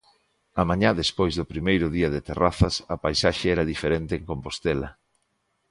A 0.61 0.63
mañá 0.69 0.91
despois 1.01 1.33
do 1.39 1.49
primeiro 1.53 1.87
día 1.97 2.09
de 2.15 2.23
terrazas 2.29 2.75
a 2.93 2.95
paisaxe 3.03 3.45
era 3.55 3.69
diferente 3.73 4.13
en 4.15 4.23
Compostela. 4.31 4.89